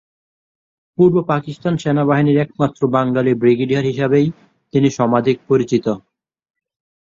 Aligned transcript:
পূর্ব 0.97 1.15
পাকিস্তান 1.31 1.73
সেনা 1.77 2.03
বাহিনীর 2.05 2.37
একমাত্র 2.37 2.81
বাঙ্গালী 2.95 3.31
ব্রিগেডিয়ার 3.33 3.89
হিসেবেই 3.91 4.27
তিনি 4.73 4.87
সমধিক 4.97 5.37
পরিচিত। 5.49 5.85